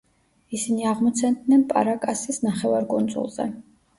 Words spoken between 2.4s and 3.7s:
ნახევარკუნძულზე.